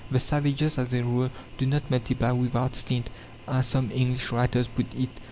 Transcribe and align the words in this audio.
The 0.09 0.19
savages, 0.19 0.79
as 0.79 0.93
a 0.93 1.03
rule, 1.03 1.29
do 1.59 1.67
not 1.67 1.91
"multiply 1.91 2.31
without 2.31 2.75
stint," 2.75 3.11
as 3.47 3.67
some 3.67 3.91
English 3.91 4.31
writers 4.31 4.67
put 4.67 4.87
it. 4.95 5.09